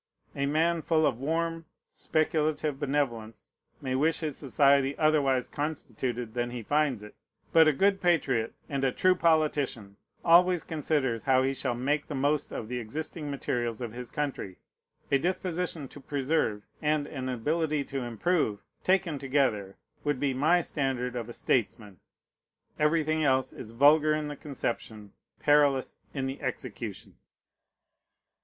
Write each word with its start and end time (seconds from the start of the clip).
A 0.35 0.47
man 0.47 0.81
full 0.81 1.05
of 1.05 1.19
warm, 1.19 1.65
speculative 1.93 2.79
benevolence 2.79 3.51
may 3.83 3.93
wish 3.93 4.21
his 4.21 4.35
society 4.35 4.97
otherwise 4.97 5.47
constituted 5.47 6.33
than 6.33 6.49
he 6.49 6.63
finds 6.63 7.03
it; 7.03 7.13
but 7.53 7.67
a 7.67 7.71
good 7.71 8.01
patriot, 8.01 8.55
and 8.67 8.83
a 8.83 8.91
true 8.91 9.13
politician, 9.13 9.97
always 10.25 10.63
considers 10.63 11.21
how 11.21 11.43
he 11.43 11.53
shall 11.53 11.75
make 11.75 12.07
the 12.07 12.15
most 12.15 12.51
of 12.51 12.67
the 12.67 12.79
existing 12.79 13.29
materials 13.29 13.79
of 13.79 13.91
his 13.93 14.09
country. 14.09 14.57
A 15.11 15.19
disposition 15.19 15.87
to 15.89 15.99
preserve, 15.99 16.65
and 16.81 17.05
an 17.05 17.29
ability 17.29 17.83
to 17.83 18.01
improve, 18.01 18.63
taken 18.83 19.19
together, 19.19 19.77
would 20.03 20.19
be 20.19 20.33
my 20.33 20.61
standard 20.61 21.15
of 21.15 21.29
a 21.29 21.33
statesman. 21.33 21.99
Everything 22.79 23.23
else 23.23 23.53
is 23.53 23.69
vulgar 23.69 24.15
in 24.15 24.29
the 24.29 24.35
conception, 24.35 25.13
perilous 25.39 25.99
in 26.11 26.25
the 26.25 26.41
execution. 26.41 27.17